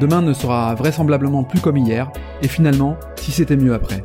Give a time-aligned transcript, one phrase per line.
[0.00, 2.10] Demain ne sera vraisemblablement plus comme hier,
[2.42, 4.02] et finalement, si c'était mieux après.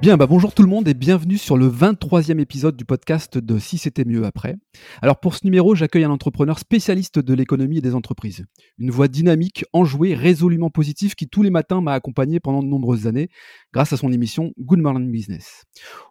[0.00, 3.58] Bien, bah bonjour tout le monde et bienvenue sur le 23e épisode du podcast de
[3.58, 4.54] Si c'était mieux après.
[5.02, 8.44] Alors pour ce numéro, j'accueille un entrepreneur spécialiste de l'économie et des entreprises.
[8.78, 13.08] Une voix dynamique, enjouée, résolument positive qui tous les matins m'a accompagné pendant de nombreuses
[13.08, 13.30] années
[13.72, 15.64] grâce à son émission Good Morning Business.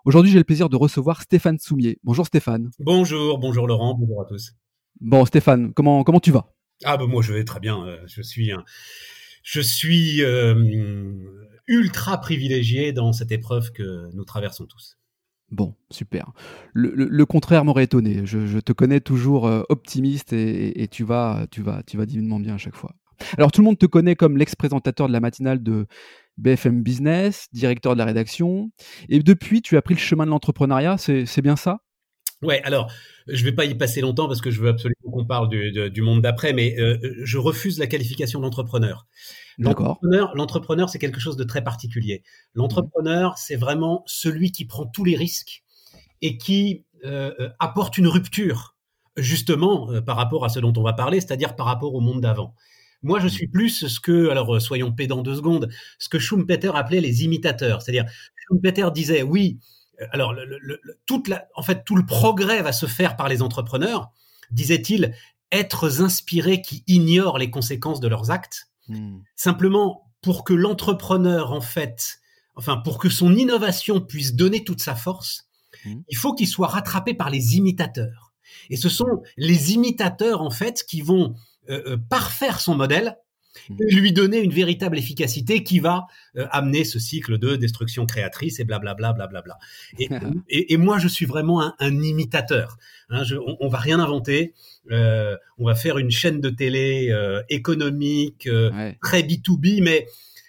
[0.03, 1.99] Aujourd'hui, j'ai le plaisir de recevoir Stéphane Soumier.
[2.03, 2.69] Bonjour Stéphane.
[2.79, 4.51] Bonjour, bonjour Laurent, bonjour à tous.
[4.99, 6.53] Bon Stéphane, comment, comment tu vas?
[6.83, 7.85] Ah ben moi je vais très bien.
[7.85, 8.51] Euh, je suis
[9.43, 10.55] je suis euh,
[11.67, 14.97] ultra privilégié dans cette épreuve que nous traversons tous.
[15.51, 16.31] Bon, super.
[16.73, 18.25] Le, contraire m'aurait étonné.
[18.25, 22.55] Je, te connais toujours euh, optimiste et, tu vas, tu vas, tu vas divinement bien
[22.55, 22.95] à chaque fois.
[23.37, 25.85] Alors tout le monde te connaît comme l'ex-présentateur de la matinale de
[26.37, 28.71] BFM Business, directeur de la rédaction,
[29.09, 30.97] et depuis tu as pris le chemin de l'entrepreneuriat.
[30.97, 31.82] C'est bien ça?
[32.43, 32.91] Ouais, alors
[33.27, 36.21] je vais pas y passer longtemps parce que je veux absolument qu'on parle du, monde
[36.21, 39.07] d'après, mais euh, je refuse la qualification d'entrepreneur.
[39.57, 42.23] L'entrepreneur, l'entrepreneur, c'est quelque chose de très particulier.
[42.53, 45.63] L'entrepreneur, c'est vraiment celui qui prend tous les risques
[46.21, 48.75] et qui euh, euh, apporte une rupture,
[49.15, 52.55] justement, par rapport à ce dont on va parler, c'est-à-dire par rapport au monde d'avant.
[53.03, 57.01] Moi, je suis plus ce que, alors soyons pédants deux secondes, ce que Schumpeter appelait
[57.01, 57.81] les imitateurs.
[57.81, 58.05] C'est-à-dire,
[58.47, 59.59] Schumpeter disait, oui,
[60.11, 60.35] alors,
[61.05, 64.11] toute en fait, tout le progrès va se faire par les entrepreneurs,
[64.51, 65.13] disait-il,
[65.51, 68.69] êtres inspirés qui ignorent les conséquences de leurs actes.
[68.87, 69.19] Hmm.
[69.35, 72.19] Simplement, pour que l'entrepreneur, en fait,
[72.55, 75.47] enfin, pour que son innovation puisse donner toute sa force,
[75.85, 76.01] hmm.
[76.07, 78.33] il faut qu'il soit rattrapé par les imitateurs.
[78.69, 81.35] Et ce sont les imitateurs, en fait, qui vont
[81.69, 83.17] euh, euh, parfaire son modèle.
[83.69, 88.59] Et lui donner une véritable efficacité qui va euh, amener ce cycle de destruction créatrice
[88.59, 89.57] et blablabla blablabla.
[89.99, 90.09] Et,
[90.49, 92.77] et, et moi, je suis vraiment un, un imitateur.
[93.09, 94.53] Hein, je, on, on, va rien inventer.
[94.91, 98.49] Euh, on va faire une chaîne de télé euh, économique
[99.01, 100.07] très B2B, mais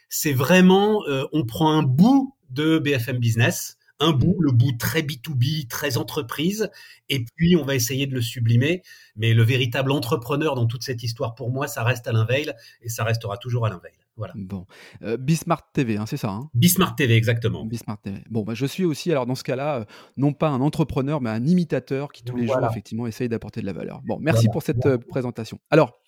[0.09, 5.69] c'est vraiment, on prend un bout de BFM Business un bout, le bout très B2B,
[5.69, 6.71] très entreprise,
[7.09, 8.83] et puis on va essayer de le sublimer.
[9.17, 12.53] Mais le véritable entrepreneur dans toute cette histoire, pour moi, ça reste Alain Veil,
[12.83, 13.93] et ça restera toujours Alain Veil.
[14.17, 14.33] Voilà.
[14.37, 14.65] Bon,
[15.03, 16.49] euh, Bismart TV, hein, c'est ça hein?
[16.55, 17.65] Bismart TV, exactement.
[17.65, 18.23] Bismart TV.
[18.31, 19.85] Bon, bah, je suis aussi, alors dans ce cas-là, euh,
[20.17, 23.67] non pas un entrepreneur, mais un imitateur qui tous les jours, effectivement, essaye d'apporter de
[23.67, 24.03] la valeur.
[24.05, 25.59] Bon, merci pour cette euh, présentation.
[25.71, 25.99] Alors,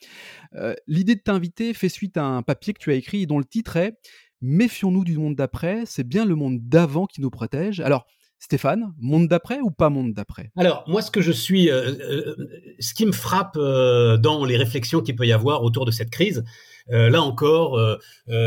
[0.86, 3.76] l'idée de t'inviter fait suite à un papier que tu as écrit dont le titre
[3.76, 3.98] est
[4.40, 7.80] méfions-nous du monde d'après, c'est bien le monde d'avant qui nous protège.
[7.80, 8.06] Alors,
[8.38, 10.52] Stéphane, monde d'après ou pas monde d'après?
[10.56, 12.36] Alors, moi, ce que je suis, euh, euh,
[12.78, 16.10] ce qui me frappe euh, dans les réflexions qu'il peut y avoir autour de cette
[16.10, 16.44] crise,
[16.88, 17.80] là encore,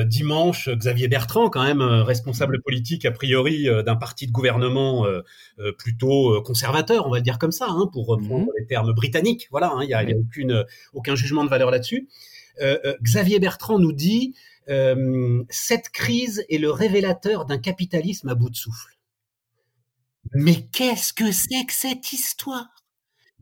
[0.06, 5.06] dimanche, Xavier Bertrand, quand même responsable politique a priori d'un parti de gouvernement
[5.78, 9.50] plutôt conservateur, on va le dire comme ça, hein, pour reprendre mmh les termes britanniques.
[9.52, 10.64] Voilà, hein, il n'y a, aucune,
[10.94, 12.08] aucun jugement de valeur là-dessus.
[13.04, 14.36] Xavier Bertrand nous dit
[14.70, 19.00] euh, cette crise est le révélateur d'un capitalisme à bout de souffle.
[20.34, 22.68] Mais qu'est-ce que c'est que cette histoire?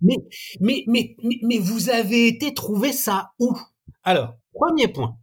[0.02, 0.18] Mais,
[0.60, 3.58] mais, mais, mais, vous avez été trouver ça où?
[4.04, 5.18] Alors, premier point.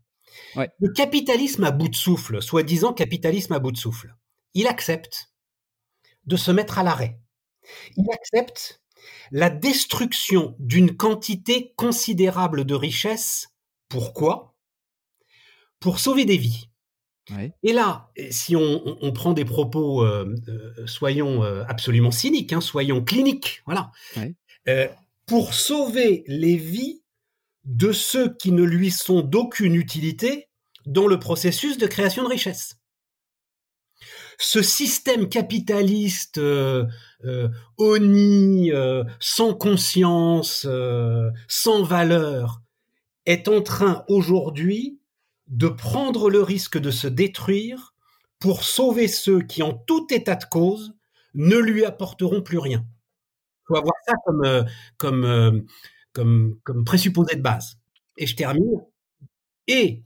[0.56, 4.14] Le capitalisme à bout de souffle, soi-disant capitalisme à bout de souffle,
[4.52, 5.32] il accepte
[6.26, 7.20] de se mettre à l'arrêt.
[7.96, 8.82] Il accepte
[9.30, 13.48] la destruction d'une quantité considérable de richesses.
[13.88, 14.53] Pourquoi?
[15.84, 16.70] Pour sauver des vies.
[17.62, 23.04] Et là, si on, prend des propos, euh, euh, soyons euh, absolument cyniques, hein, soyons
[23.04, 23.92] cliniques, voilà,
[25.26, 27.02] pour sauver les vies
[27.64, 30.48] de ceux qui ne lui sont d'aucune utilité
[30.86, 32.78] dans le processus de création de richesse.
[34.38, 36.40] Ce système capitaliste
[37.76, 38.70] oni,
[39.20, 40.66] sans conscience,
[41.46, 42.62] sans valeur,
[43.26, 44.98] est en train aujourd'hui
[45.54, 47.94] de prendre le risque de se détruire
[48.40, 50.94] pour sauver ceux qui, en tout état de cause,
[51.34, 52.84] ne lui apporteront plus rien.
[53.62, 54.64] Il faut avoir ça comme, euh,
[54.98, 55.60] comme, euh,
[56.12, 57.78] comme, comme présupposé de base.
[58.16, 58.82] Et je termine.
[59.68, 60.02] Et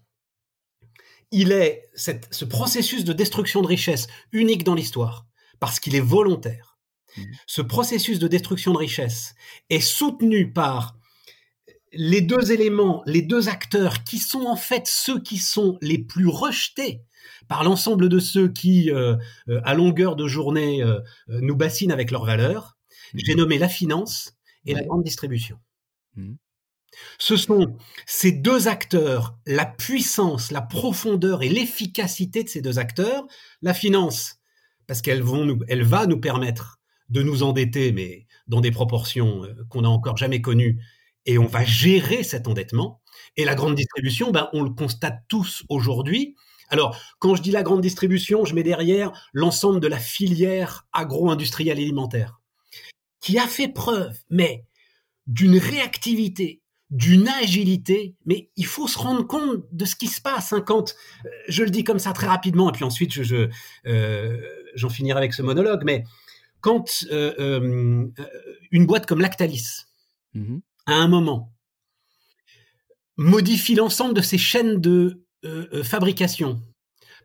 [1.30, 5.26] il est cette, ce processus de destruction de richesse unique dans l'histoire,
[5.60, 6.78] parce qu'il est volontaire.
[7.16, 7.22] Mmh.
[7.46, 9.34] Ce processus de destruction de richesse
[9.70, 10.97] est soutenu par
[11.93, 16.29] les deux éléments, les deux acteurs qui sont en fait ceux qui sont les plus
[16.29, 17.02] rejetés
[17.49, 19.17] par l'ensemble de ceux qui, euh,
[19.49, 22.76] euh, à longueur de journée, euh, nous bassinent avec leurs valeurs,
[23.14, 23.19] mmh.
[23.25, 24.35] j'ai nommé la finance
[24.67, 25.58] et la grande distribution.
[26.17, 26.35] Mmh.
[27.19, 27.76] Ce sont
[28.06, 33.26] ces deux acteurs, la puissance, la profondeur et l'efficacité de ces deux acteurs.
[33.62, 34.37] La finance,
[34.87, 35.23] parce qu'elle
[35.69, 40.41] elle va nous permettre de nous endetter, mais dans des proportions qu'on n'a encore jamais
[40.41, 40.82] connues,
[41.28, 43.02] et on va gérer cet endettement.
[43.36, 46.34] Et la grande distribution, ben, on le constate tous aujourd'hui.
[46.70, 51.76] Alors, quand je dis la grande distribution, je mets derrière l'ensemble de la filière agro-industrielle
[51.76, 52.40] alimentaire,
[53.20, 54.64] qui a fait preuve, mais
[55.26, 60.54] d'une réactivité, d'une agilité, mais il faut se rendre compte de ce qui se passe.
[60.54, 60.94] Hein, quand,
[61.26, 63.50] euh, je le dis comme ça très rapidement, et puis ensuite je,
[63.86, 64.40] euh,
[64.74, 66.04] j'en finirai avec ce monologue, mais
[66.62, 68.08] quand euh,
[68.70, 69.84] une boîte comme Lactalis,
[70.32, 71.55] mmh à un moment,
[73.17, 75.25] modifie l'ensemble de ses chaînes de
[75.85, 76.61] fabrication,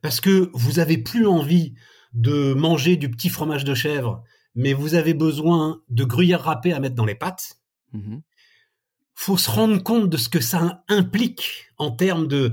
[0.02, 1.74] parce que vous avez plus envie
[2.14, 4.24] de manger du petit fromage de chèvre,
[4.54, 7.60] mais vous avez besoin de gruyère râpée à mettre dans les pâtes,
[7.94, 8.20] mmh
[9.16, 12.52] faut se rendre compte de ce que ça implique en termes de,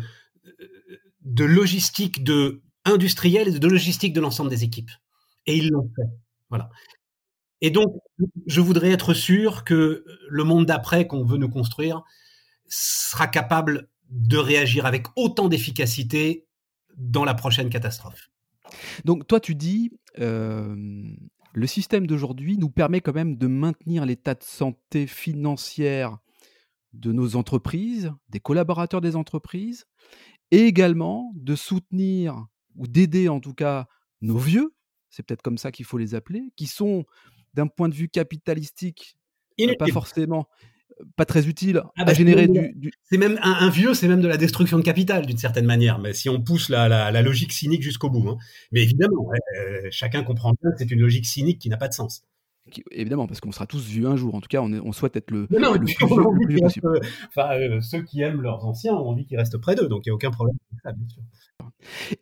[1.23, 4.91] de logistique de industrielle et de logistique de l'ensemble des équipes.
[5.47, 6.07] Et ils l'ont fait.
[6.51, 6.69] Voilà.
[7.61, 7.95] Et donc,
[8.47, 12.03] je voudrais être sûr que le monde d'après qu'on veut nous construire
[12.67, 16.47] sera capable de réagir avec autant d'efficacité
[16.97, 18.31] dans la prochaine catastrophe.
[19.05, 20.75] Donc, toi, tu dis, euh,
[21.53, 26.19] le système d'aujourd'hui nous permet quand même de maintenir l'état de santé financière
[26.93, 29.85] de nos entreprises, des collaborateurs des entreprises,
[30.51, 32.47] et également de soutenir
[32.77, 33.87] ou d'aider en tout cas
[34.21, 34.75] nos vieux,
[35.09, 37.05] c'est peut-être comme ça qu'il faut les appeler, qui sont
[37.55, 39.17] d'un point de vue capitalistique
[39.61, 40.49] euh, pas forcément
[41.01, 44.21] euh, pas très utile ah à bah, générer du, C'est même un, vieux, c'est même
[44.21, 47.83] de la destruction de capital d'une certaine manière, mais si on pousse la, logique cynique
[47.83, 48.29] jusqu'au bout.
[48.29, 48.39] Hein.
[48.73, 51.95] Mais évidemment, euh, chacun comprend bien que c'est une logique cynique qui n'a pas de
[51.95, 52.23] sens
[52.91, 54.35] évidemment, parce qu'on sera tous vieux un jour.
[54.35, 57.01] En tout cas, on, on souhaite être le, non, le, plus, vieux possible.
[57.29, 60.11] enfin, euh, ceux qui aiment leurs anciens ont envie qu'ils restent près d'eux, donc il
[60.11, 61.23] n'y a aucun problème avec ça, bien sûr.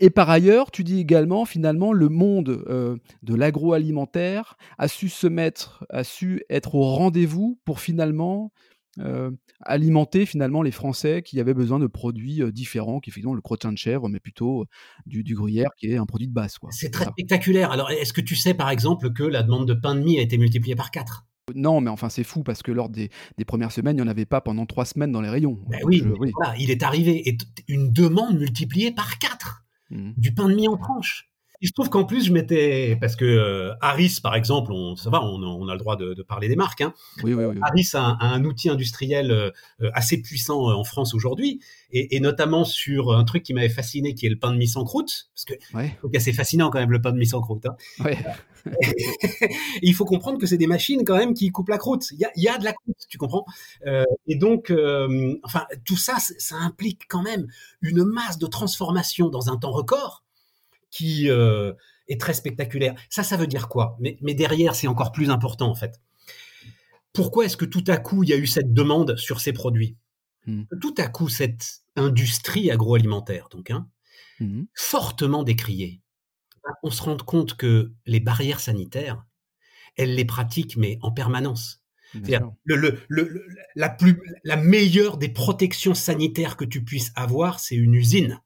[0.00, 5.26] Et par ailleurs, tu dis également, finalement, le monde euh, de l'agroalimentaire a su se
[5.26, 8.52] mettre, a su être au rendez-vous pour finalement
[9.00, 9.30] euh,
[9.60, 13.72] alimenter finalement les Français qui avaient besoin de produits euh, différents, qui effectivement le crottin
[13.72, 14.66] de chèvre, mais plutôt euh,
[15.06, 16.56] du, gruyère qui est un produit de base.
[16.70, 17.70] C'est très spectaculaire.
[17.70, 20.22] Alors, est-ce que tu sais par exemple que la demande de pain de mie a
[20.22, 21.24] été multipliée par 4
[21.54, 23.08] non, mais enfin c'est fou parce que lors des,
[23.46, 25.58] premières semaines, il n'y en avait pas pendant trois semaines dans les rayons.
[25.70, 26.04] Ben oui,
[26.58, 30.12] il est arrivé et une demande multipliée par 4 mmh.
[30.18, 31.27] du pain de mie en tranche.
[31.60, 35.10] Il se trouve qu'en plus, je m'étais parce que euh, Harris, par exemple, on, ça
[35.10, 36.82] va, on, a le droit de, parler des marques.
[36.82, 36.94] Hein.
[37.25, 39.50] Oui, oui, oui, Harris a, un outil industriel euh,
[39.93, 41.60] assez puissant euh, en France aujourd'hui,
[41.90, 44.84] et, notamment sur un truc qui m'avait fasciné, qui est le pain de mie sans
[44.84, 47.66] croûte, parce que c'est assez fascinant quand même le pain de mie sans croûte.
[47.66, 48.10] Hein.
[49.82, 52.10] il faut comprendre que c'est des machines quand même qui coupent la croûte.
[52.12, 53.46] Il y a, de la croûte, tu comprends?
[54.26, 54.72] Et donc,
[55.43, 57.49] enfin, tout ça, ça implique quand même
[57.81, 60.22] une masse de transformation dans un temps record
[60.90, 61.73] qui euh,
[62.08, 62.94] est très spectaculaire.
[63.11, 63.99] Ça, ça veut dire quoi?
[64.00, 66.00] Mais, derrière, c'est encore plus important en fait.
[67.12, 69.96] Pourquoi est-ce que tout à coup, il y a eu cette demande sur ces produits?
[70.46, 70.64] Hmm.
[70.81, 73.88] Tout à coup, cette industrie agroalimentaire, donc, hein,
[74.40, 74.65] hmm.
[74.74, 76.01] fortement décriée,
[76.82, 79.24] on se rend compte que les barrières sanitaires,
[79.96, 81.82] elles les pratiquent, mais en permanence.
[82.65, 83.05] Le,
[83.74, 88.41] la, plus, la meilleure des protections sanitaires que tu puisses avoir, c'est une usine.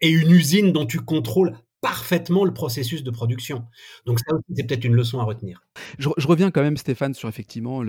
[0.00, 3.64] Et une usine dont tu contrôles parfaitement le processus de production.
[4.06, 5.62] Donc ça c'est peut-être une leçon à retenir.
[6.00, 7.80] Je, reviens quand même, Stéphane, sur effectivement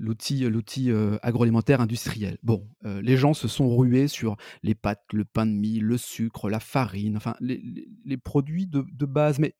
[0.00, 2.36] l'outil l'outil euh, agroalimentaire industriel.
[2.42, 5.96] Bon, euh, les gens se sont rués sur les pâtes, le pain de mie, le
[5.98, 7.62] sucre, la farine, enfin les,
[8.04, 9.38] les produits de, de base.
[9.38, 9.54] Mais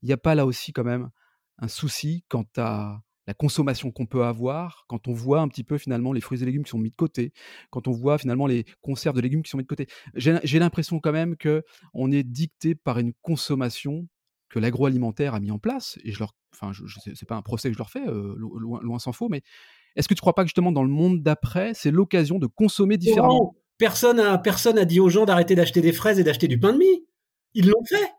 [0.00, 1.10] il n'y a pas là aussi quand même
[1.58, 5.78] un souci quant à la consommation qu'on peut avoir quand on voit un petit peu
[5.78, 7.32] finalement les fruits et légumes qui sont mis de côté,
[7.70, 9.86] quand on voit finalement les conserves de légumes qui sont mis de côté.
[10.14, 11.62] J'ai l'impression quand même que
[11.92, 14.08] on est dicté par une consommation
[14.48, 15.98] que l'agroalimentaire a mis en place.
[16.04, 18.80] Et je leur, enfin, je, c'est pas un procès que je leur fais, euh, loin,
[18.82, 19.42] loin s'en faut, mais
[19.96, 22.96] est-ce que tu crois pas que justement dans le monde d'après, c'est l'occasion de consommer
[22.96, 23.56] différemment?
[23.78, 26.72] Personne a, personne a dit aux gens d'arrêter d'acheter des fraises et d'acheter du pain
[26.72, 27.06] de mie.
[27.54, 28.12] Ils l'ont fait.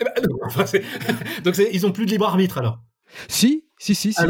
[0.00, 0.12] Eh ben,
[1.44, 2.80] donc ils ont plus de libre arbitre alors.
[3.28, 4.22] Si, si, si, si.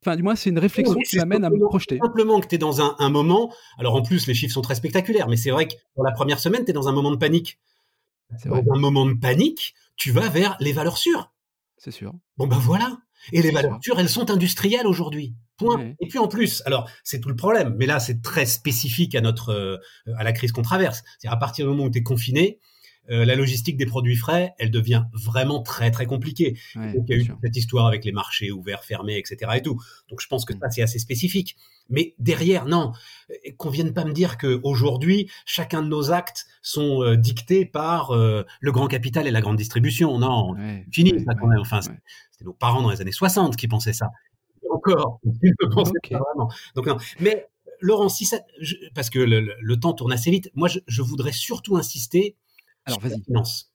[0.00, 1.98] enfin, du moins, c'est une réflexion qui m'amène à me projeter.
[2.02, 3.52] Simplement que tu es dans un, moment.
[3.78, 6.40] Alors, en plus, les chiffres sont très spectaculaires, mais c'est vrai que pour la première
[6.40, 7.58] semaine, tu es dans un moment de panique.
[8.46, 11.34] Dans un moment de panique, tu vas vers les valeurs sûres.
[11.76, 12.14] C'est sûr.
[12.38, 12.96] Bon, ben voilà.
[13.32, 15.34] Et les valeurs sûres, elles sont industrielles aujourd'hui.
[15.58, 15.92] Point.
[16.00, 19.20] Et puis en plus, alors c'est tout le problème, mais là c'est très spécifique à
[19.20, 19.76] notre euh,
[20.16, 21.04] à la crise qu'on traverse.
[21.20, 22.58] C'est à partir du moment où tu es confiné,
[23.10, 26.56] euh, la logistique des produits frais, elle devient vraiment très très compliquée.
[26.74, 29.52] Donc, il y a eu cette histoire avec les marchés ouverts, fermés, etc.
[29.56, 29.80] et tout.
[30.08, 30.58] Donc je pense que mm.
[30.60, 31.56] ça c'est assez spécifique.
[31.90, 32.92] Mais derrière, non,
[33.58, 38.12] qu'on vienne pas me dire que aujourd'hui chacun de nos actes sont euh, dictés par
[38.14, 40.18] le grand capital et la grande distribution.
[40.18, 40.54] Non,
[40.90, 41.60] fini ça quand même.
[41.60, 44.10] Enfin, c'était nos parents dans les années 60 qui pensaient ça
[44.70, 45.20] encore.
[46.74, 46.96] Donc, non.
[47.20, 47.48] Mais
[47.80, 48.38] Laurent, si ça,
[48.94, 52.36] parce que le, temps tourne assez vite, moi, je, voudrais surtout insister
[52.86, 53.72] Alors, finance.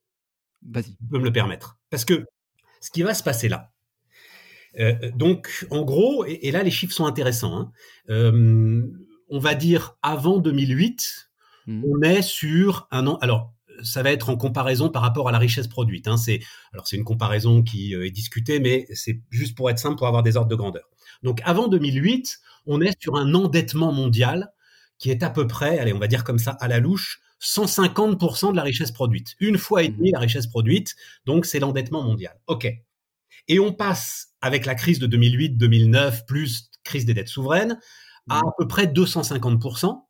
[0.61, 0.95] Vas-y.
[0.95, 1.77] Tu peux me le permettre.
[1.89, 2.25] Parce que
[2.81, 3.71] ce qui va se passer là,
[4.79, 7.57] euh, donc, en gros, et, là, les chiffres sont intéressants.
[7.57, 7.71] Hein,
[8.09, 8.83] euh,
[9.29, 11.31] on va dire avant 2008,
[11.67, 11.83] mmh.
[11.85, 13.17] on est sur un an.
[13.21, 16.07] Alors, ça va être en comparaison par rapport à la richesse produite.
[16.07, 16.17] Hein.
[16.17, 16.41] C'est
[16.73, 20.07] alors c'est une comparaison qui euh, est discutée, mais c'est juste pour être simple pour
[20.07, 20.89] avoir des ordres de grandeur.
[21.23, 24.51] Donc avant 2008, on est sur un endettement mondial
[24.97, 28.51] qui est à peu près, allez, on va dire comme ça à la louche, 150%
[28.51, 29.35] de la richesse produite.
[29.39, 32.39] Une fois et demie la richesse produite, donc c'est l'endettement mondial.
[32.47, 32.67] OK.
[33.47, 37.79] Et on passe avec la crise de 2008-2009 plus crise des dettes souveraines
[38.29, 40.03] à à peu près 250%.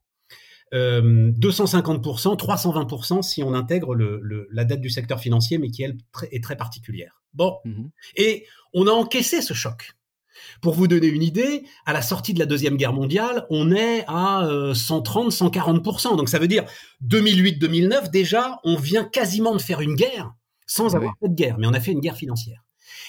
[0.71, 5.97] 250%, 320% si on intègre le, la dette du secteur financier, mais qui elle
[6.31, 7.21] est très particulière.
[7.33, 9.93] Bon, mmh et on a encaissé ce choc.
[10.61, 14.03] Pour vous donner une idée, à la sortie de la Deuxième Guerre mondiale, on est
[14.07, 14.43] à
[14.73, 16.13] 130-140%.
[16.13, 16.65] Euh, Donc ça veut dire
[17.07, 20.33] 2008-2009, déjà, on vient quasiment de faire une guerre
[20.65, 22.63] sans avoir fait de guerre, mais on a fait une guerre financière.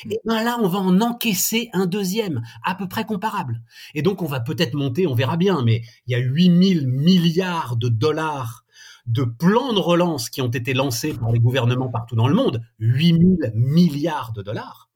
[0.08, 3.62] Et bien là, on va en encaisser un deuxième, à peu près comparable.
[3.94, 7.76] Et donc, on va peut-être monter, on verra bien, mais il y a 8000 milliards
[7.76, 8.64] de dollars
[9.06, 12.62] de plans de relance qui ont été lancés par les gouvernements partout dans le monde.
[12.78, 14.89] 8000 milliards de dollars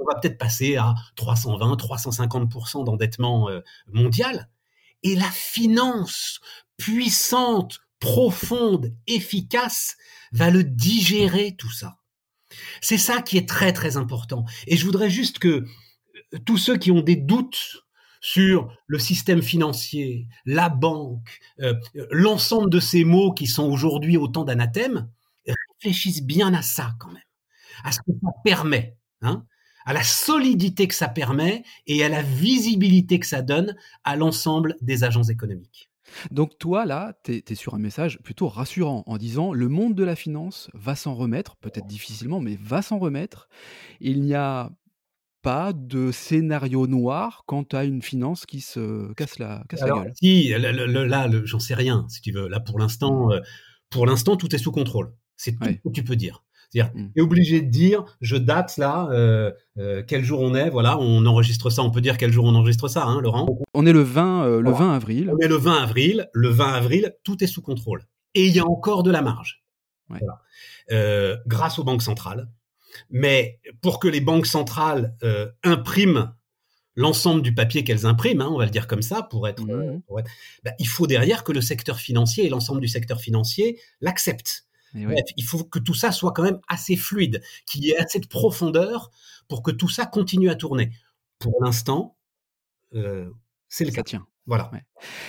[0.00, 3.60] on va peut-être passer à 320, 350% d'endettement euh,
[3.92, 4.48] mondial.
[5.02, 6.40] Et la finance
[6.76, 9.96] puissante, profonde, efficace
[10.32, 11.98] va le digérer tout ça.
[12.80, 14.44] C'est ça qui est très très important.
[14.66, 17.84] Et je voudrais juste que euh, tous ceux qui ont des doutes
[18.20, 21.74] sur le système financier, la banque, euh,
[22.10, 25.08] l'ensemble de ces mots qui sont aujourd'hui autant d'anathèmes,
[25.82, 27.22] réfléchissent bien à ça quand même,
[27.84, 28.96] à ce que ça permet.
[29.22, 29.46] Hein
[29.84, 34.76] à la solidité que ça permet et à la visibilité que ça donne à l'ensemble
[34.80, 35.90] des agents économiques.
[36.30, 40.04] Donc toi, là, tu es, sur un message plutôt rassurant en disant le monde de
[40.04, 43.48] la finance va s'en remettre, peut-être difficilement, mais va s'en remettre.
[44.00, 44.70] Il n'y a
[45.42, 50.12] pas de scénario noir quant à une finance qui se casse la, casse la gueule.
[50.14, 52.48] Si, là, j'en sais rien, si tu veux.
[52.48, 53.40] Là, pour l'instant, euh,
[53.88, 55.14] pour l'instant, tout est sous contrôle.
[55.36, 56.44] C'est tout ce que tu peux dire.
[56.70, 57.08] C'est-à-dire, mmh.
[57.16, 61.26] est obligé de dire, je date là, euh, euh, quel jour on est, voilà, on
[61.26, 64.02] enregistre ça, on peut dire quel jour on enregistre ça, hein, Laurent On est le
[64.02, 65.32] 20, euh, le 20 avril.
[65.34, 68.06] On est le 20 avril, le 20 avril, tout est sous contrôle.
[68.34, 69.64] Et il y a encore de la marge.
[71.46, 72.48] grâce aux banques centrales.
[73.10, 75.16] Mais pour que les banques centrales
[75.64, 76.32] impriment
[76.94, 80.02] l'ensemble du papier qu'elles impriment, hein, on va le dire comme ça, pour être, mmh.
[80.64, 85.44] bah, il faut derrière que le secteur financier et l'ensemble du secteur financier l'acceptent il
[85.44, 89.10] faut que tout ça soit quand même assez fluide, qu'il y ait assez de profondeur
[89.48, 90.92] pour que tout ça continue à tourner.
[91.38, 92.16] Pour l'instant,
[92.94, 93.30] euh,
[93.68, 94.26] c'est le ça tient.
[94.46, 94.70] Voilà.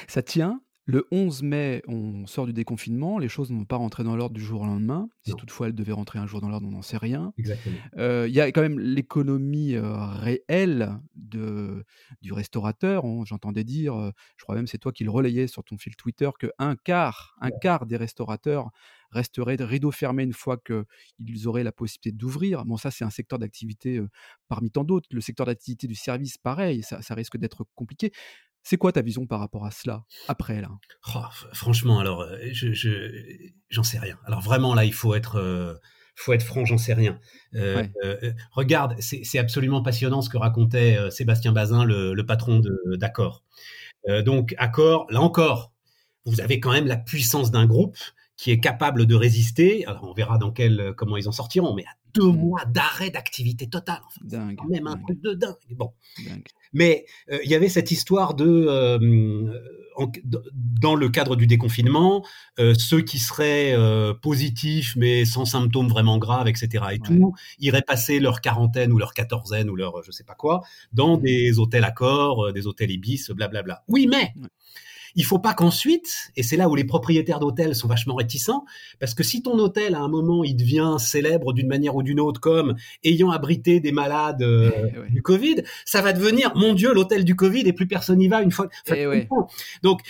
[0.07, 0.61] Ça tient.
[0.85, 3.19] Le 11 mai, on sort du déconfinement.
[3.19, 5.09] Les choses ne vont pas rentrer dans l'ordre du jour au lendemain.
[5.23, 7.33] Si toutefois elles devaient rentrer un jour dans l'ordre, on n'en sait rien.
[7.97, 11.85] Euh, il y a quand même l'économie euh, réelle de,
[12.21, 13.05] du restaurateur.
[13.25, 16.47] J'entendais dire, je crois même c'est toi qui le relayais sur ton fil Twitter, que
[16.57, 18.71] un quart, un quart des restaurateurs
[19.11, 22.65] resterait rideau fermé une fois qu'ils auraient la possibilité d'ouvrir.
[22.65, 24.01] Bon, ça, c'est un secteur d'activité
[24.47, 25.07] parmi tant d'autres.
[25.11, 28.11] Le secteur d'activité du service, pareil, ça, risque d'être compliqué.
[28.63, 30.69] C'est quoi ta vision par rapport à cela après là?
[31.15, 34.19] Oh, Franchement, alors, je, j'en sais rien.
[34.25, 35.81] Alors vraiment là, il faut être,
[36.15, 37.19] faut être franc, j'en sais rien.
[38.51, 42.61] regarde, c'est, absolument passionnant ce que racontait Sébastien Bazin, le, patron
[42.97, 43.43] d'Accor.
[44.23, 45.71] donc Accor, là encore,
[46.25, 47.97] vous avez quand même la puissance d'un groupe
[48.41, 49.85] qui est capable de résister.
[49.85, 52.37] Alors on verra dans quel, comment ils en sortiront, mais à deux mm.
[52.37, 54.01] mois d'arrêt d'activité totale.
[54.25, 55.53] Enfin, quand même un truc de dingue.
[55.69, 55.93] Bon.
[56.73, 58.97] Mais euh, il y avait cette histoire de, euh,
[60.81, 62.25] dans le cadre du déconfinement,
[62.57, 63.75] euh, ceux qui seraient
[64.23, 66.83] positifs mais sans symptômes vraiment graves, etc.
[66.93, 70.63] et tout, iraient passer leur quarantaine ou leur quatorzaine ou leur je sais pas quoi
[70.93, 71.21] dans mm.
[71.21, 73.83] des hôtels accords, des hôtels ibis, blablabla.
[73.87, 74.33] Oui, mais
[75.15, 78.65] il faut pas qu'ensuite, et c'est là où les propriétaires d'hôtels sont vachement réticents,
[78.99, 82.19] parce que si ton hôtel à un moment il devient célèbre d'une manière ou d'une
[82.19, 84.71] autre comme ayant abrité des malades euh,
[85.09, 88.41] du Covid, ça va devenir mon Dieu l'hôtel du Covid et plus personne n'y va
[88.41, 88.69] une fois.
[88.87, 89.27] Eh
[89.83, 90.01] Donc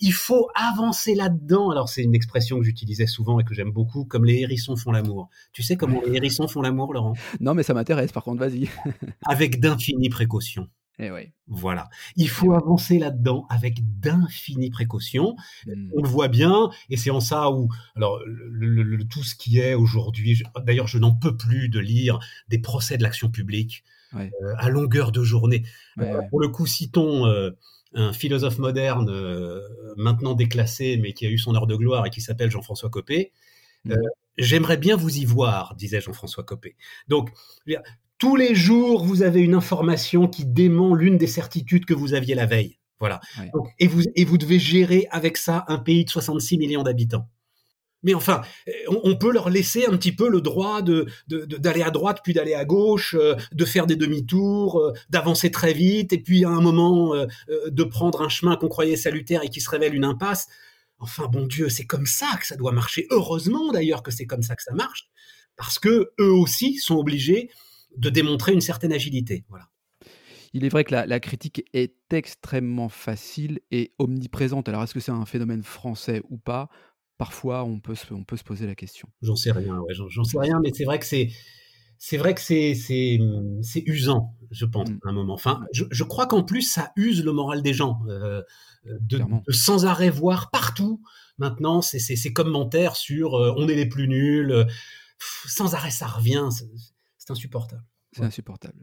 [0.00, 1.70] il faut avancer là-dedans.
[1.70, 4.92] Alors c'est une expression que j'utilisais souvent et que j'aime beaucoup, comme les hérissons font
[4.92, 5.28] l'amour.
[5.52, 7.14] Tu sais comment les hérissons font l'amour, Laurent?
[7.40, 8.12] Non, mais ça m'intéresse.
[8.12, 8.68] Par contre, vas-y.
[9.26, 10.68] Avec d'infinies précautions.
[10.98, 11.32] Eh.
[11.46, 11.88] Voilà.
[12.16, 15.36] Il faut avancer là-dedans avec d'infinies précautions.
[15.66, 15.90] Hmm.
[15.96, 19.74] On le voit bien, et c'est en ça où, alors, le, tout ce qui est
[19.74, 24.70] aujourd'hui, d'ailleurs, je n'en peux plus de lire des procès de l'action publique euh, à
[24.70, 25.64] longueur de journée.
[26.00, 27.50] Euh, pour le coup, citons euh,
[27.94, 29.10] un philosophe moderne,
[29.96, 33.32] maintenant déclassé, mais qui a eu son heure de gloire et qui s'appelle Jean-François Copé.
[33.84, 33.94] Hmm.
[34.36, 36.76] J'aimerais bien vous y voir, disait Jean-François Copé.
[37.06, 37.30] Donc,
[38.18, 42.34] tous les jours, vous avez une information qui dément l'une des certitudes que vous aviez
[42.34, 42.78] la veille.
[43.00, 43.20] Voilà.
[43.78, 47.28] et, vous, et vous devez gérer avec ça un pays de 66 millions d'habitants.
[48.04, 48.42] Mais enfin,
[48.86, 52.54] on, peut leur laisser un petit peu le droit de, d'aller à droite puis d'aller
[52.54, 56.60] à gauche, euh, de faire des demi-tours, euh, d'avancer très vite, et puis à un
[56.60, 57.26] moment euh,
[57.66, 60.46] de prendre un chemin qu'on croyait salutaire et qui se révèle une impasse.
[61.00, 63.06] Enfin, bon Dieu, c'est comme ça que ça doit marcher.
[63.10, 65.08] Heureusement d'ailleurs que c'est comme ça que ça marche,
[65.56, 67.50] parce que eux aussi sont obligés
[67.98, 69.44] de démontrer une certaine agilité.
[69.48, 69.68] Voilà.
[70.54, 74.68] Il est vrai que la, critique est extrêmement facile et omniprésente.
[74.68, 76.70] Alors, est-ce que c'est un phénomène français ou pas?
[77.18, 79.08] Parfois, on peut, se, on peut se poser la question.
[79.20, 81.30] J'en sais rien, j'en sais rien, mais c'est vrai que c'est
[82.00, 85.00] c'est vrai que c'est c'est usant, je pense, mm.
[85.04, 85.34] à un moment.
[85.34, 88.40] Enfin, je, crois qu'en plus ça use le moral des gens euh,
[88.84, 91.02] de, sans arrêt voir partout.
[91.38, 94.66] Maintenant, ces commentaires sur euh, on est les plus nuls,
[95.18, 96.48] sans arrêt ça revient.
[97.28, 97.82] C'est insupportable.
[98.12, 98.78] C'est insupportable.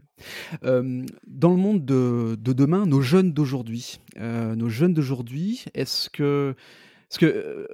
[0.62, 6.54] dans le monde de, demain, nos jeunes d'aujourd'hui, euh, nos jeunes d'aujourd'hui, est-ce que,
[7.10, 7.66] est-ce que euh,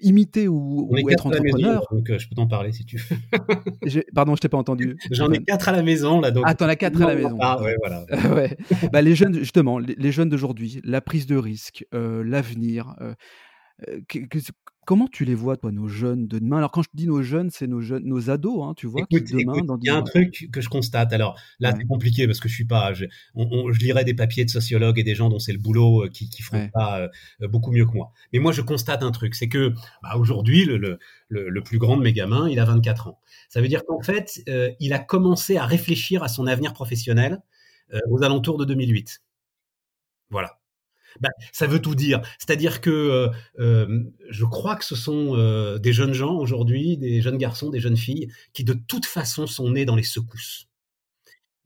[0.00, 4.02] imiter ou, être entrepreneur Donc, euh, je peux t'en parler si tu veux.
[4.14, 4.96] Pardon, je t'ai pas entendu.
[5.10, 6.30] J'en ai quatre à la maison là.
[6.30, 6.44] Donc...
[6.46, 7.36] Ah, t'en as quatre à la maison.
[7.42, 8.06] Ah ouais, voilà.
[8.34, 8.56] ouais.
[8.90, 12.96] Bah, les jeunes, justement, les, jeunes d'aujourd'hui, la prise de risque, l'avenir.
[14.88, 16.56] Comment tu les vois, toi, nos jeunes de demain?
[16.56, 19.52] Alors, quand je dis nos jeunes, c'est nos jeunes, nos ados, hein, tu vois, demain.
[19.82, 21.12] Il y a un truc que je constate.
[21.12, 22.94] Alors là, c'est compliqué parce que je suis pas.
[22.94, 23.04] Je,
[23.36, 26.30] je lirais des papiers de sociologues et des gens dont c'est le boulot euh, qui,
[26.30, 28.12] qui feront pas euh, beaucoup mieux que moi.
[28.32, 30.98] Mais moi, je constate un truc, c'est que bah, aujourd'hui, le, le,
[31.28, 33.20] le, plus grand de mes gamins, il a 24 ans.
[33.50, 37.42] Ça veut dire qu'en fait, euh, il a commencé à réfléchir à son avenir professionnel
[38.10, 39.20] aux alentours de 2008.
[40.30, 40.57] Voilà.
[41.20, 42.20] Bah, ça veut tout dire.
[42.38, 43.28] C'est-à-dire que euh,
[43.58, 47.80] euh, je crois que ce sont euh, des jeunes gens aujourd'hui, des jeunes garçons, des
[47.80, 50.66] jeunes filles, qui de toute façon sont nés dans les secousses.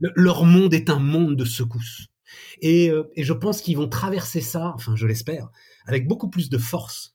[0.00, 2.06] leur monde est un monde de secousses.
[2.60, 5.50] Et, et je pense qu'ils vont traverser ça, enfin je l'espère,
[5.86, 7.11] avec beaucoup plus de force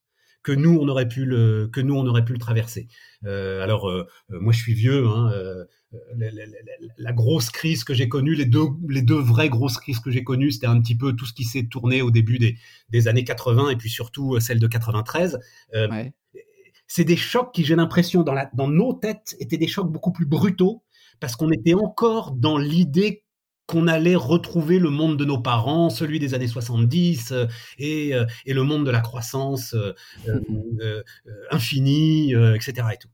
[0.47, 2.87] que nous on aurait pu le que nous on aurait pu le traverser.
[3.25, 3.91] alors
[4.29, 5.29] moi je suis vieux, hein,
[6.97, 10.23] la, grosse crise que j'ai connue, les deux, les deux vraies grosses crises que j'ai
[10.23, 12.57] connues, c'était un petit peu tout ce qui s'est tourné au début des,
[12.89, 15.39] des, années 80 et puis surtout euh, celle de 93.
[15.75, 16.05] Euh,
[16.87, 20.13] c'est des chocs qui, j'ai l'impression, dans, la, dans nos têtes, étaient des chocs beaucoup
[20.13, 20.83] plus brutaux
[21.19, 23.25] parce qu'on était encore dans l'idée
[23.67, 27.45] qu'on allait retrouver le monde de nos parents, celui des années 70 euh,
[27.77, 28.13] et,
[28.45, 29.75] et le monde de la croissance
[31.51, 32.87] infinie, etc.
[32.93, 33.09] Et tout.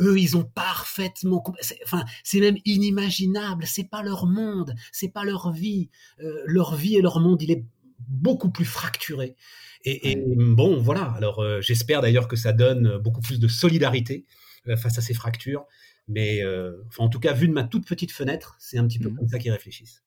[0.00, 1.44] Eux, ils ont parfaitement,
[1.84, 3.64] enfin, c'est même inimaginable.
[3.66, 5.90] C'est pas leur monde, c'est pas leur vie.
[6.20, 7.64] Euh, leur vie et leur monde, il est
[7.98, 9.36] beaucoup plus fracturé.
[9.84, 11.12] Et, bon, voilà.
[11.16, 14.26] Alors, euh, j'espère d'ailleurs que ça donne beaucoup plus de solidarité
[14.68, 15.66] euh, face à ces fractures.
[16.08, 16.42] Mais
[16.88, 19.16] enfin, en tout cas, vu de ma toute petite fenêtre, c'est un petit peu mmh
[19.16, 20.02] comme ça qu'ils réfléchissent.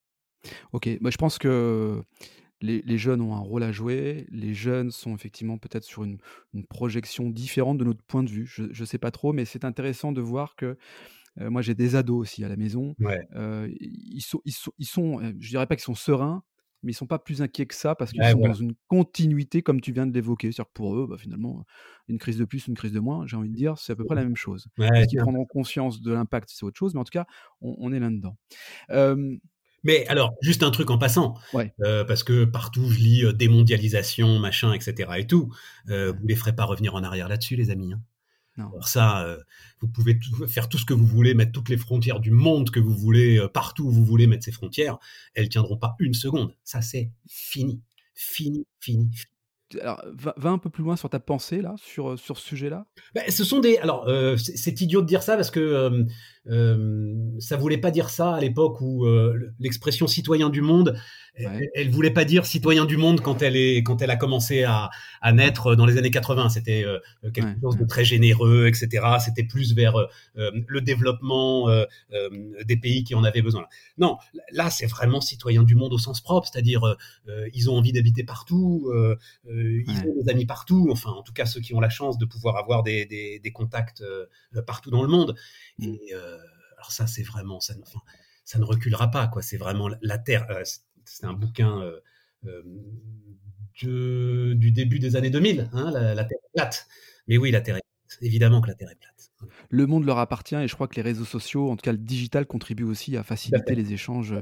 [0.73, 2.03] Ok, moi je pense que
[2.61, 4.25] les, jeunes ont un rôle à jouer.
[4.29, 6.17] Les jeunes sont effectivement peut-être sur une,
[6.69, 8.45] projection différente de notre point de vue.
[8.47, 10.77] Je ne sais pas trop, mais c'est intéressant de voir que
[11.41, 12.95] euh, moi j'ai des ados aussi à la maison.
[13.35, 16.43] Euh, ils sont, ils sont, ils sont, euh, je dirais pas qu'ils sont sereins,
[16.85, 19.81] mais ils sont pas plus inquiets que ça parce qu'ils sont dans une continuité comme
[19.81, 20.51] tu viens de l'évoquer.
[20.51, 21.65] C'est-à-dire pour eux, bah, finalement,
[22.07, 24.05] une crise de plus, une crise de moins, j'ai envie de dire, c'est à peu
[24.05, 24.67] près la même chose.
[24.79, 27.25] Est-ce qu'ils prendront conscience de l'impact, c'est autre chose, mais en tout cas,
[27.61, 28.37] on, on est là-dedans.
[29.85, 31.35] Mais alors, juste un truc en passant,
[31.83, 35.11] euh, parce que partout je lis euh, démondialisation, machin, etc.
[35.17, 35.53] et tout.
[35.89, 37.93] Euh, vous les ferez pas revenir en arrière là-dessus, les amis.
[37.93, 38.01] Hein.
[38.57, 38.69] Non.
[38.71, 39.37] Alors ça, euh,
[39.81, 42.79] vous pouvez faire tout ce que vous voulez, mettre toutes les frontières du monde que
[42.79, 44.97] vous voulez, partout où vous voulez mettre ces frontières,
[45.33, 46.55] elles tiendront pas une seconde.
[46.63, 47.81] Ça, c'est fini,
[48.13, 49.09] fini, fini,
[49.81, 50.03] alors,
[50.37, 52.85] va, un peu plus loin sur ta pensée là, sur, euh, sur ce sujet-là.
[53.13, 53.77] Ben, ce sont des.
[53.77, 56.03] Alors, euh, c'est idiot de dire ça parce que euh,
[56.47, 59.05] euh, ça voulait pas dire ça à l'époque où
[59.59, 60.97] l'expression citoyen du monde
[61.37, 64.63] elle, ne voulait pas dire citoyen du monde quand elle est quand elle a commencé
[64.63, 64.89] à,
[65.21, 66.49] à naître dans les années 80.
[66.49, 66.99] C'était euh,
[67.31, 69.05] quelque chose de très généreux, etc.
[69.23, 71.67] C'était plus vers euh, euh, le développement
[72.65, 73.65] des pays qui en avaient besoin.
[73.97, 74.17] Non,
[74.51, 76.95] là c'est vraiment citoyen du monde au sens propre, c'est-à-dire
[77.53, 78.91] ils ont envie d'habiter partout,
[79.45, 80.87] ils ont des amis partout.
[80.91, 83.51] Enfin, en tout cas ceux qui ont la chance de pouvoir avoir des, des, des
[83.51, 84.03] contacts
[84.65, 85.35] partout dans le monde.
[85.79, 85.85] Mm.
[85.85, 86.13] Et
[86.77, 87.73] alors ça c'est vraiment ça.
[87.81, 87.99] Enfin,
[88.45, 89.41] ça ne reculera pas, quoi.
[89.41, 90.45] C'est vraiment la Terre
[91.05, 91.99] c'est un bouquin euh,
[93.83, 96.87] euh, du début des années 2000, hein, la, Terre est plate.
[97.27, 98.19] Mais oui, la Terre est plate.
[98.21, 99.11] Évidemment que la Terre est plate.
[99.69, 101.97] Le monde leur appartient et je crois que les réseaux sociaux, en tout cas le
[101.97, 104.33] digital, contribuent aussi à faciliter les échanges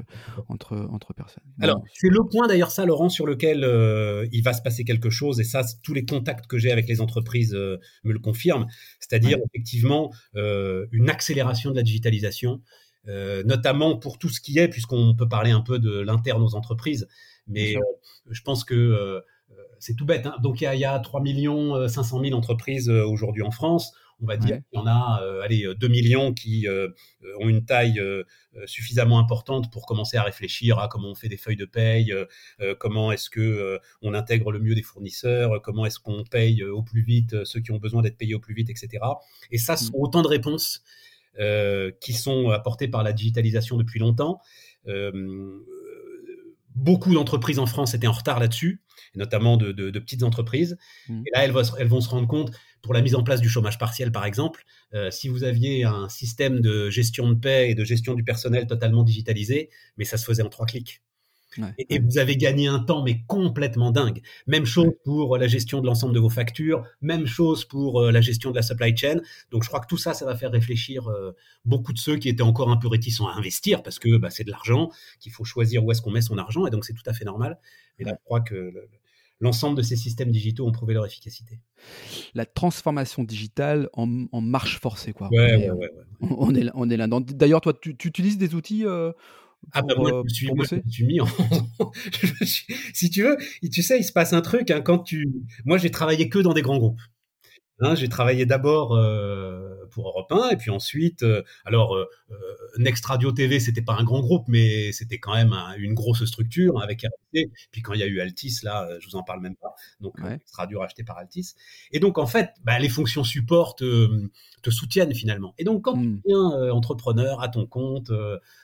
[0.48, 1.42] entre, entre personnes.
[1.60, 5.10] Alors, c'est le point d'ailleurs, ça, Laurent, sur lequel euh, il va se passer quelque
[5.10, 8.66] chose et ça, tous les contacts que j'ai avec les entreprises me le confirment.
[9.00, 12.62] C'est-à-dire, effectivement, une accélération de la digitalisation
[13.08, 16.54] euh, notamment pour tout ce qui est, puisqu'on peut parler un peu de l'interne aux
[16.54, 17.06] entreprises.
[17.46, 17.80] Mais euh,
[18.30, 19.20] je pense que euh,
[19.78, 20.26] c'est tout bête.
[20.26, 20.36] Hein.
[20.42, 23.92] Donc il y, a, 3 millions 500 000 entreprises aujourd'hui en France.
[24.22, 26.66] On va dire qu'il y en a allez, 2 millions qui
[27.40, 28.00] ont une taille
[28.64, 32.14] suffisamment importante pour commencer à réfléchir à comment on fait des feuilles de paye,
[32.78, 37.02] comment est-ce que on intègre le mieux des fournisseurs, comment est-ce qu'on paye au plus
[37.02, 39.04] vite ceux qui ont besoin d'être payés au plus vite, etc.
[39.50, 39.86] Et ça, ce mmh.
[39.88, 40.82] sont autant de réponses
[42.00, 44.40] qui sont apportés par la digitalisation depuis longtemps.
[44.86, 45.64] Euh,
[46.74, 48.82] beaucoup d'entreprises en France étaient en retard là-dessus,
[49.14, 50.76] notamment de, petites entreprises.
[51.08, 51.22] Mmh.
[51.26, 52.50] Et là, elles, elles, vont se rendre compte,
[52.82, 56.08] pour la mise en place du chômage partiel, par exemple, euh, si vous aviez un
[56.08, 60.24] système de gestion de paie et de gestion du personnel totalement digitalisé, mais ça se
[60.24, 61.02] faisait en trois clics
[61.78, 64.20] et, vous avez gagné un temps, mais complètement dingue.
[64.46, 68.12] Même chose pour euh, la gestion de l'ensemble de vos factures, même chose pour euh,
[68.12, 69.20] la gestion de la supply chain.
[69.50, 71.32] Donc, je crois que tout ça, ça va faire réfléchir euh,
[71.64, 74.44] beaucoup de ceux qui étaient encore un peu réticents à investir parce que bah, c'est
[74.44, 74.90] de l'argent,
[75.20, 77.24] qu'il faut choisir où est-ce qu'on met son argent, et donc c'est tout à fait
[77.24, 77.58] normal.
[77.98, 78.72] Et là, je crois que
[79.40, 81.60] l'ensemble de ces systèmes digitaux ont prouvé leur efficacité.
[82.34, 84.06] La transformation digitale en,
[84.40, 85.28] marche forcée, quoi.
[85.30, 85.90] Ouais, on, est,
[86.20, 87.06] on, est, on est là.
[87.08, 88.84] D'ailleurs, toi, tu, utilises des outils
[89.72, 91.26] ah bah moi, je, suis, moi, je suis mis en...
[92.92, 93.36] si tu veux,
[93.72, 95.32] tu sais, il se passe un truc hein, quand tu.
[95.64, 97.00] Moi, j'ai travaillé que dans des grands groupes.
[97.80, 102.06] Hein, j'ai travaillé d'abord euh, pour Europe 1 et puis ensuite, euh, alors euh,
[102.78, 106.80] Next Radio TV, c'était pas un grand groupe, mais c'était quand même une grosse structure
[106.80, 107.50] avec RTC.
[107.72, 109.74] Puis quand il y a eu Altis, là, je vous en parle même pas.
[110.00, 111.54] Donc Next Radio racheté par Altis.
[111.90, 114.08] Et donc en fait, bah, les fonctions support te,
[114.68, 115.54] soutiennent finalement.
[115.58, 116.20] Et donc quand tu mmh.
[116.26, 118.12] viens entrepreneur à ton compte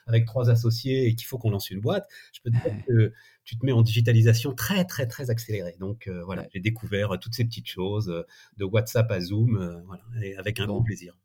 [0.07, 3.13] avec trois associés et qu'il faut qu'on lance une boîte, je peux te dire que
[3.51, 5.75] tu te mets en digitalisation très, très, très accélérée.
[5.81, 8.23] Donc euh, voilà, j'ai découvert euh, toutes ces petites choses, euh,
[8.59, 10.05] de WhatsApp à Zoom, voilà,
[10.39, 10.75] avec un bon.
[10.75, 11.19] grand plaisir.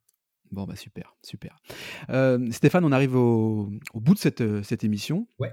[0.51, 1.61] Bon, bah super, super.
[2.49, 5.27] Stéphane, on arrive au, bout de cette, cette émission.
[5.37, 5.51] Ouais.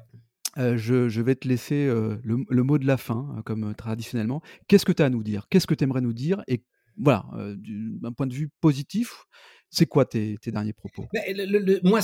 [0.56, 4.40] je, vais te laisser le, mot de la fin, hein, comme traditionnellement.
[4.66, 5.48] Qu'est-ce que tu as à nous dire?
[5.50, 6.42] Qu'est-ce que tu aimerais nous dire?
[6.48, 6.64] Et
[6.96, 9.26] voilà, d'un point de vue positif,
[9.72, 11.08] c'est quoi tes, derniers propos?
[11.14, 12.00] Le, Moi,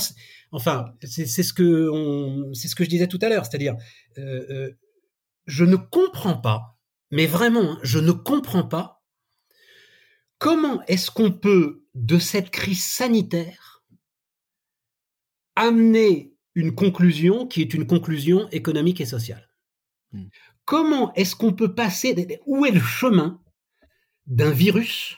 [0.51, 3.75] enfin, c'est ce que c'est ce que je disais tout à l'heure, c'est-à-dire,
[4.17, 4.71] euh, euh,
[5.45, 6.79] je ne comprends pas,
[7.11, 9.03] mais vraiment, hein, je ne comprends pas
[10.39, 13.83] comment est-ce qu'on peut de cette crise sanitaire
[15.55, 19.47] amener une conclusion qui est une conclusion économique et sociale.
[20.11, 20.25] Hmm.
[20.65, 23.39] Comment est-ce qu'on peut passer Où est le chemin
[24.25, 25.17] d'un virus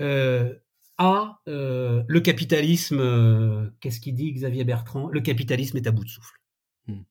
[0.00, 0.54] euh,
[0.98, 5.08] à euh, le capitalisme, euh, qu'est-ce qu'il dit Xavier Bertrand?
[5.08, 6.40] Le capitalisme est à bout de souffle.
[6.86, 7.02] Hmm.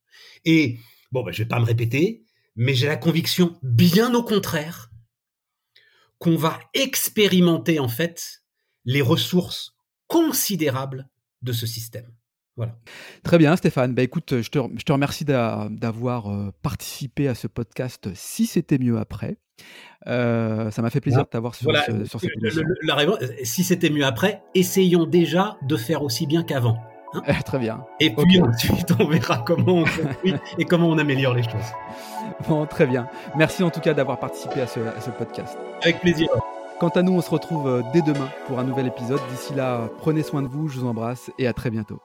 [0.44, 0.80] Et
[1.12, 2.24] bon, ben, je vais pas me répéter,
[2.56, 4.90] mais j'ai la conviction, bien au contraire,
[6.18, 8.44] qu'on va expérimenter en fait
[8.86, 9.76] les ressources
[10.08, 11.10] considérables
[11.42, 12.12] de ce système.
[12.58, 12.76] Voilà.
[13.24, 13.94] Très bien, Stéphane.
[13.94, 18.10] Bah, écoute, je te, je te remercie d'avoir euh, participé à ce podcast.
[18.14, 19.38] Si c'était mieux après,
[20.08, 21.72] euh, ça m'a fait plaisir de t'avoir sur,
[22.06, 22.64] sur, cette émission.
[22.84, 26.78] la réponse, si c'était mieux après, essayons déjà de faire aussi bien qu'avant.
[27.14, 27.22] Hein.
[27.46, 27.84] Très bien.
[28.00, 29.86] Et puis ensuite, on verra comment on
[30.58, 31.72] et comment on améliore les choses.
[32.48, 33.08] Bon, très bien.
[33.38, 35.58] Merci en tout cas d'avoir participé à ce, à ce podcast.
[35.82, 36.28] Avec plaisir.
[36.80, 39.22] Quant à nous, on se retrouve euh, dès demain pour un nouvel épisode.
[39.32, 42.02] D'ici là, prenez soin de vous, je vous embrasse et à très bientôt.